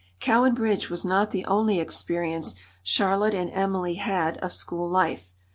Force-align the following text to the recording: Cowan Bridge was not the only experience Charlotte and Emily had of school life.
Cowan 0.19 0.55
Bridge 0.55 0.89
was 0.89 1.05
not 1.05 1.29
the 1.29 1.45
only 1.45 1.79
experience 1.79 2.55
Charlotte 2.81 3.35
and 3.35 3.51
Emily 3.51 3.93
had 4.01 4.37
of 4.37 4.51
school 4.51 4.89
life. 4.89 5.31